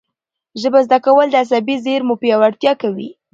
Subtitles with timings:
[0.61, 3.09] ژبه زده کول د عصبي زېرمو پیاوړتیا کوي.